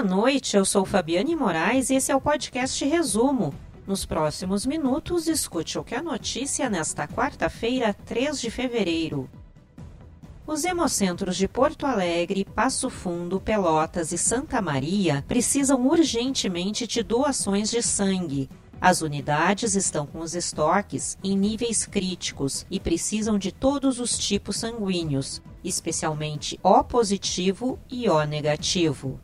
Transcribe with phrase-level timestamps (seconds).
[0.00, 3.52] Boa noite, eu sou Fabiane Moraes e esse é o podcast Resumo.
[3.84, 9.28] Nos próximos minutos, escute o que é notícia nesta quarta-feira, 3 de fevereiro.
[10.46, 17.68] Os hemocentros de Porto Alegre, Passo Fundo, Pelotas e Santa Maria precisam urgentemente de doações
[17.68, 18.48] de sangue.
[18.80, 24.58] As unidades estão com os estoques em níveis críticos e precisam de todos os tipos
[24.58, 29.20] sanguíneos, especialmente O positivo e O negativo.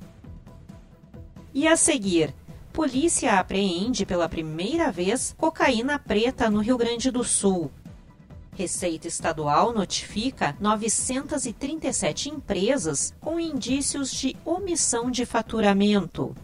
[1.55, 2.35] E a seguir,
[2.73, 7.71] polícia apreende pela primeira vez cocaína preta no Rio Grande do Sul.
[8.57, 16.35] Receita Estadual notifica 937 empresas com indícios de omissão de faturamento.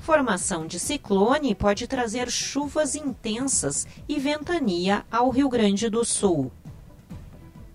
[0.00, 6.52] Formação de ciclone pode trazer chuvas intensas e ventania ao Rio Grande do Sul.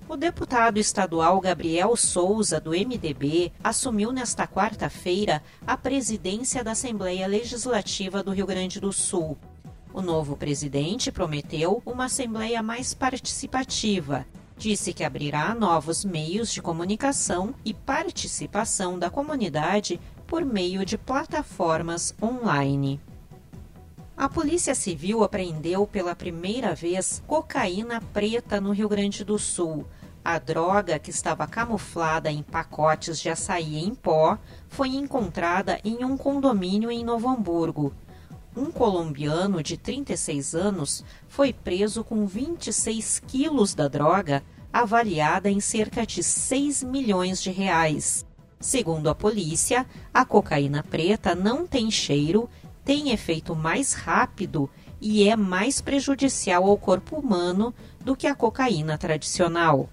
[0.09, 8.23] O deputado estadual Gabriel Souza, do MDB, assumiu nesta quarta-feira a presidência da Assembleia Legislativa
[8.23, 9.37] do Rio Grande do Sul.
[9.93, 14.25] O novo presidente prometeu uma Assembleia mais participativa.
[14.57, 22.15] Disse que abrirá novos meios de comunicação e participação da comunidade por meio de plataformas
[22.21, 22.97] online.
[24.17, 29.85] A Polícia Civil apreendeu pela primeira vez cocaína preta no Rio Grande do Sul.
[30.25, 34.35] A droga, que estava camuflada em pacotes de açaí em pó,
[34.69, 37.93] foi encontrada em um condomínio em Novo Hamburgo.
[38.55, 46.07] Um colombiano de 36 anos foi preso com 26 quilos da droga, avaliada em cerca
[46.07, 48.25] de 6 milhões de reais.
[48.59, 52.49] Segundo a polícia, a cocaína preta não tem cheiro,
[52.87, 54.69] tem efeito mais rápido
[55.01, 59.89] e é mais prejudicial ao corpo humano do que a cocaína tradicional.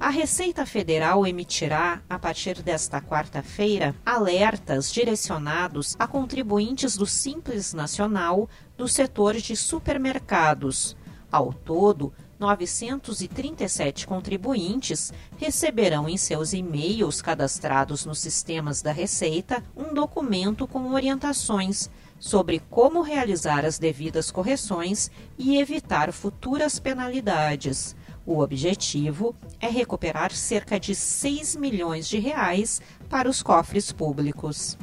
[0.00, 8.48] A Receita Federal emitirá, a partir desta quarta-feira, alertas direcionados a contribuintes do Simples Nacional
[8.78, 10.96] do setor de supermercados.
[11.30, 12.10] Ao todo,
[12.40, 21.90] 937 contribuintes receberão em seus e-mails cadastrados nos sistemas da Receita um documento com orientações
[22.18, 27.94] sobre como realizar as devidas correções e evitar futuras penalidades.
[28.24, 34.78] O objetivo é recuperar cerca de 6 milhões de reais para os cofres públicos.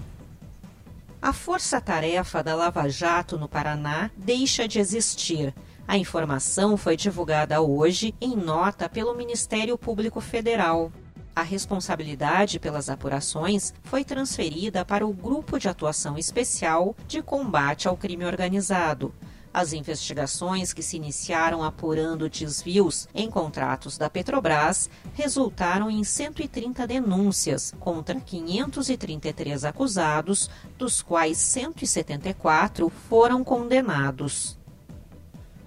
[1.20, 5.54] A força-tarefa da Lava Jato no Paraná deixa de existir
[5.88, 10.92] a informação foi divulgada hoje em nota pelo Ministério Público Federal.
[11.34, 17.96] A responsabilidade pelas apurações foi transferida para o Grupo de Atuação Especial de Combate ao
[17.96, 19.14] Crime Organizado.
[19.54, 27.74] As investigações que se iniciaram apurando desvios em contratos da Petrobras resultaram em 130 denúncias
[27.80, 34.58] contra 533 acusados, dos quais 174 foram condenados.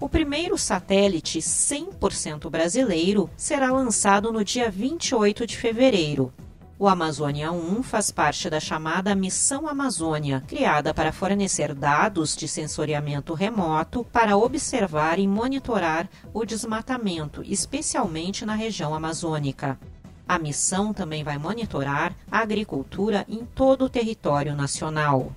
[0.00, 6.32] O primeiro satélite 100% brasileiro será lançado no dia 28 de fevereiro.
[6.78, 13.34] O Amazônia 1 faz parte da chamada Missão Amazônia, criada para fornecer dados de sensoriamento
[13.34, 19.78] remoto para observar e monitorar o desmatamento, especialmente na região amazônica.
[20.26, 25.30] A missão também vai monitorar a agricultura em todo o território nacional.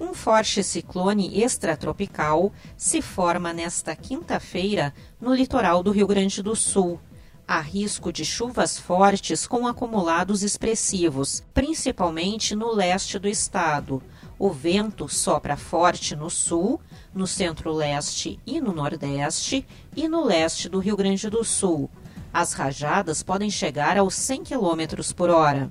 [0.00, 6.98] Um forte ciclone extratropical se forma nesta quinta-feira no litoral do Rio Grande do Sul.
[7.46, 14.02] Há risco de chuvas fortes com acumulados expressivos, principalmente no leste do estado.
[14.38, 16.80] O vento sopra forte no sul,
[17.12, 21.90] no centro-leste e no nordeste, e no leste do Rio Grande do Sul.
[22.32, 25.70] As rajadas podem chegar aos 100 km por hora.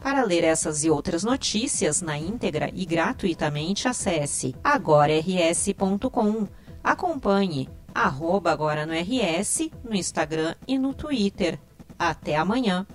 [0.00, 6.46] Para ler essas e outras notícias na íntegra e gratuitamente, acesse agorars.com.
[6.82, 11.58] Acompanhe arroba agora no RS, no Instagram e no Twitter.
[11.98, 12.86] Até amanhã!